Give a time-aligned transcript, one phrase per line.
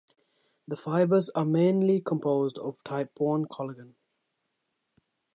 [0.67, 3.93] The fibers are mainly composed of type one collagen.